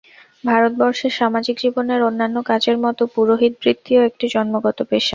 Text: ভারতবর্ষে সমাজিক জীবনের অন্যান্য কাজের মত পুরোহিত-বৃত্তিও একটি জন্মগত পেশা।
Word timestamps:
ভারতবর্ষে 0.43 1.07
সমাজিক 1.19 1.55
জীবনের 1.63 1.99
অন্যান্য 2.07 2.37
কাজের 2.49 2.77
মত 2.83 2.99
পুরোহিত-বৃত্তিও 3.13 4.01
একটি 4.09 4.25
জন্মগত 4.33 4.77
পেশা। 4.89 5.09